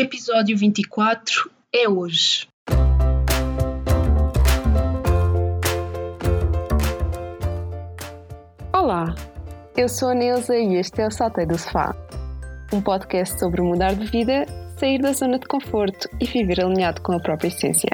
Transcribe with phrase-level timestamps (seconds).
[0.00, 2.46] Episódio 24 é hoje.
[8.72, 9.12] Olá,
[9.76, 11.96] eu sou a Neuza e este é o Saltei do Sofá,
[12.72, 14.46] um podcast sobre mudar de vida,
[14.78, 17.90] sair da zona de conforto e viver alinhado com a própria essência.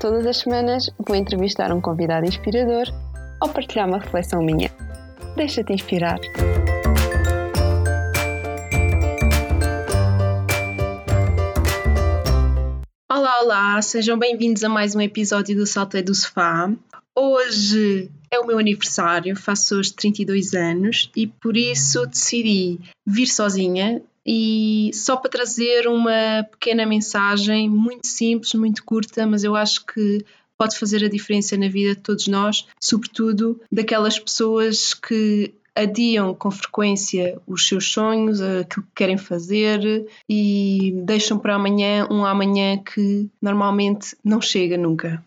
[0.00, 2.86] Todas as semanas vou entrevistar um convidado inspirador
[3.40, 4.68] ou partilhar uma reflexão minha.
[5.36, 6.18] Deixa-te inspirar.
[13.42, 16.70] Olá, sejam bem-vindos a mais um episódio do Saltei do Sofá.
[17.16, 24.02] Hoje é o meu aniversário, faço hoje 32 anos e por isso decidi vir sozinha
[24.26, 30.22] e só para trazer uma pequena mensagem muito simples, muito curta, mas eu acho que
[30.58, 36.50] pode fazer a diferença na vida de todos nós, sobretudo daquelas pessoas que adiam com
[36.50, 43.28] frequência os seus sonhos, aquilo que querem fazer e deixam para amanhã um amanhã que
[43.40, 45.24] normalmente não chega nunca.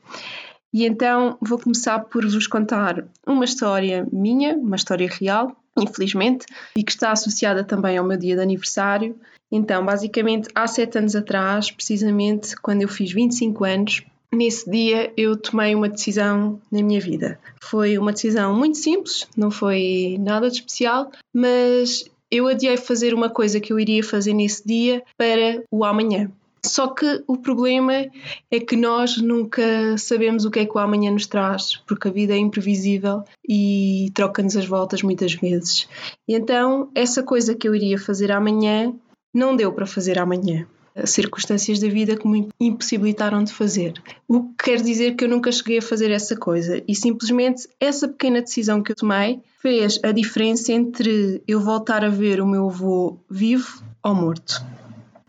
[0.74, 6.84] E então vou começar por vos contar uma história minha, uma história real, infelizmente, e
[6.84, 9.16] que está associada também ao meu dia de aniversário.
[9.52, 14.04] Então, basicamente, há sete anos atrás, precisamente quando eu fiz 25 anos,
[14.34, 17.40] nesse dia eu tomei uma decisão na minha vida.
[17.62, 23.30] Foi uma decisão muito simples, não foi nada de especial, mas eu adiei fazer uma
[23.30, 26.32] coisa que eu iria fazer nesse dia para o amanhã.
[26.66, 28.08] Só que o problema
[28.50, 32.12] é que nós nunca sabemos o que é que o amanhã nos traz, porque a
[32.12, 35.90] vida é imprevisível e troca-nos as voltas muitas vezes.
[36.28, 38.94] E então, essa coisa que eu iria fazer amanhã
[39.34, 40.66] não deu para fazer amanhã
[41.06, 43.94] circunstâncias da vida que me impossibilitaram de fazer.
[44.28, 48.08] O que quer dizer que eu nunca cheguei a fazer essa coisa e simplesmente essa
[48.08, 52.68] pequena decisão que eu tomei fez a diferença entre eu voltar a ver o meu
[52.68, 54.64] avô vivo ou morto.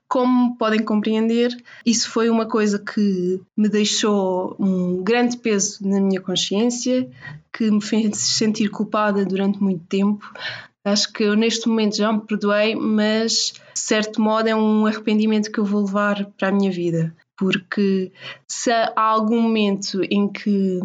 [0.08, 6.20] Como podem compreender, isso foi uma coisa que me deixou um grande peso na minha
[6.20, 7.08] consciência,
[7.52, 10.24] que me fez sentir culpada durante muito tempo,
[10.84, 15.50] Acho que eu neste momento já me perdoei, mas de certo modo é um arrependimento
[15.50, 17.14] que eu vou levar para a minha vida.
[17.36, 18.12] Porque
[18.46, 20.78] se há algum momento em que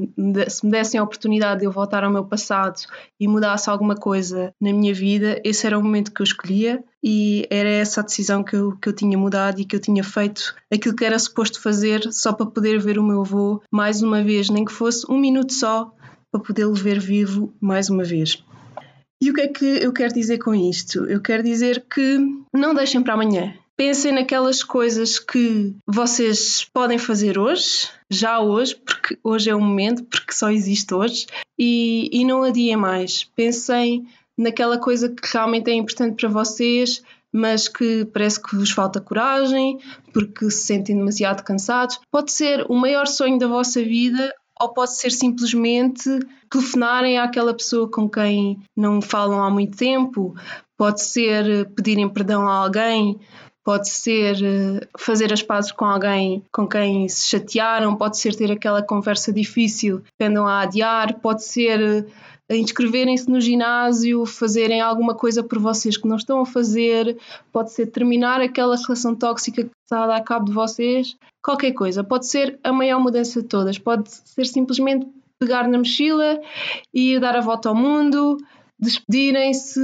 [0.47, 2.79] se me dessem a oportunidade de eu voltar ao meu passado
[3.19, 7.45] e mudasse alguma coisa na minha vida, esse era o momento que eu escolhia e
[7.51, 10.55] era essa a decisão que eu, que eu tinha mudado e que eu tinha feito
[10.73, 14.49] aquilo que era suposto fazer só para poder ver o meu avô mais uma vez,
[14.49, 15.93] nem que fosse um minuto só,
[16.31, 18.43] para poder lo ver vivo mais uma vez.
[19.21, 21.05] E o que é que eu quero dizer com isto?
[21.05, 22.17] Eu quero dizer que
[22.53, 23.53] não deixem para amanhã.
[23.75, 30.03] Pensem naquelas coisas que vocês podem fazer hoje, já hoje, porque hoje é o momento,
[30.03, 31.27] porque só existe hoje,
[31.57, 33.23] e, e não adiem mais.
[33.23, 34.05] Pensem
[34.37, 39.77] naquela coisa que realmente é importante para vocês, mas que parece que vos falta coragem,
[40.13, 41.99] porque se sentem demasiado cansados.
[42.11, 46.09] Pode ser o maior sonho da vossa vida ou pode ser simplesmente
[46.49, 50.35] telefonarem àquela pessoa com quem não falam há muito tempo,
[50.77, 53.19] pode ser pedirem perdão a alguém,
[53.63, 58.51] pode ser eh, fazer as pazes com alguém com quem se chatearam, pode ser ter
[58.51, 62.07] aquela conversa difícil que andam a adiar, pode ser
[62.49, 67.17] eh, inscreverem-se no ginásio, fazerem alguma coisa por vocês que não estão a fazer,
[67.51, 71.15] pode ser terminar aquela relação tóxica que está a dar cabo de vocês,
[71.49, 72.03] qualquer coisa.
[72.03, 75.07] Pode ser a maior mudança de todas, pode ser simplesmente
[75.39, 76.39] pegar na mochila
[76.93, 78.37] e dar a volta ao mundo,
[78.77, 79.79] despedirem-se,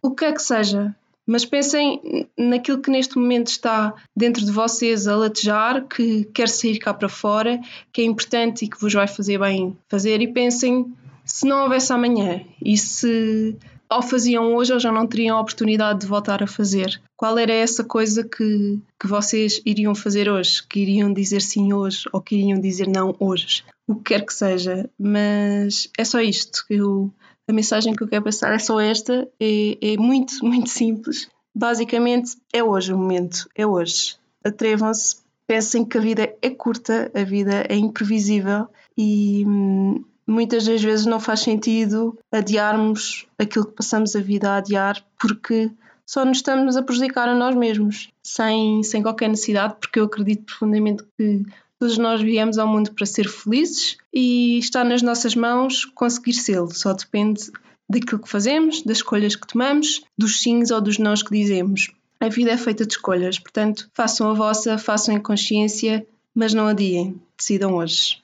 [0.00, 0.94] o que é que seja.
[1.26, 6.78] Mas pensem naquilo que neste momento está dentro de vocês a latejar, que quer sair
[6.78, 7.60] cá para fora,
[7.92, 10.92] que é importante e que vos vai fazer bem fazer, e pensem
[11.24, 13.56] se não houvesse amanhã e se
[13.90, 17.00] ou faziam hoje ou já não teriam a oportunidade de voltar a fazer.
[17.16, 20.62] Qual era essa coisa que, que vocês iriam fazer hoje?
[20.66, 23.64] Que iriam dizer sim hoje ou que iriam dizer não hoje?
[23.86, 24.88] O que quer que seja.
[24.96, 26.64] Mas é só isto.
[26.70, 27.12] Eu,
[27.48, 29.28] a mensagem que eu quero passar é só esta.
[29.40, 31.28] É, é muito, muito simples.
[31.52, 33.48] Basicamente, é hoje o momento.
[33.56, 34.16] É hoje.
[34.44, 35.16] Atrevam-se.
[35.48, 41.06] Pensem que a vida é curta, a vida é imprevisível e hum, muitas das vezes
[41.06, 45.70] não faz sentido adiarmos aquilo que passamos a vida a adiar porque
[46.06, 50.44] só nos estamos a prejudicar a nós mesmos, sem, sem qualquer necessidade, porque eu acredito
[50.44, 51.44] profundamente que
[51.78, 56.72] todos nós viemos ao mundo para ser felizes e está nas nossas mãos conseguir sê-lo,
[56.74, 57.50] só depende
[57.88, 61.90] daquilo que fazemos, das escolhas que tomamos, dos sims ou dos nãos que dizemos.
[62.20, 66.66] A vida é feita de escolhas, portanto, façam a vossa, façam em consciência, mas não
[66.66, 68.20] adiem, decidam hoje.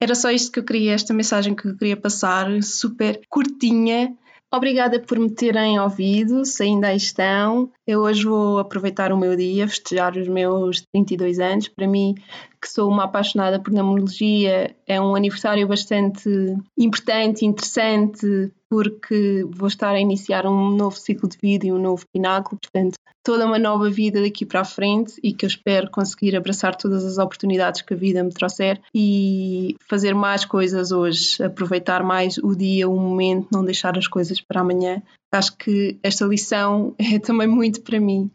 [0.00, 4.16] Era só isto que eu queria, esta mensagem que eu queria passar, super curtinha,
[4.50, 7.70] Obrigada por me terem ouvido, se ainda aí estão.
[7.86, 11.68] Eu hoje vou aproveitar o meu dia, festejar os meus 32 anos.
[11.68, 12.14] Para mim,
[12.60, 16.30] que sou uma apaixonada por numerologia, é um aniversário bastante
[16.78, 22.06] importante, interessante, porque vou estar a iniciar um novo ciclo de vida e um novo
[22.10, 22.94] pináculo, portanto,
[23.28, 27.04] toda uma nova vida daqui para a frente e que eu espero conseguir abraçar todas
[27.04, 32.56] as oportunidades que a vida me trouxer e fazer mais coisas hoje, aproveitar mais o
[32.56, 35.02] dia, o momento, não deixar as coisas para amanhã.
[35.30, 38.30] Acho que esta lição é também muito para mim,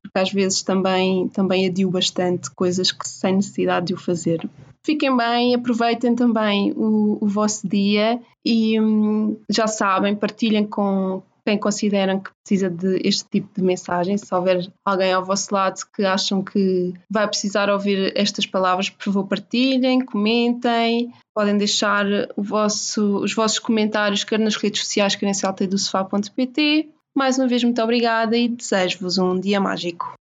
[0.00, 4.48] porque às vezes também, também adio bastante coisas que sem necessidade de o fazer.
[4.84, 11.56] Fiquem bem, aproveitem também o, o vosso dia e hum, já sabem, partilhem com quem
[11.56, 14.18] consideram que precisa de este tipo de mensagem.
[14.18, 19.04] Se houver alguém ao vosso lado que acham que vai precisar ouvir estas palavras, por
[19.04, 21.12] favor, partilhem, comentem.
[21.32, 22.04] Podem deixar
[22.36, 26.88] vosso, os vossos comentários, quer nas redes sociais, quer em saltedosofá.pt.
[27.16, 30.16] Mais uma vez, muito obrigada e desejo-vos um dia mágico.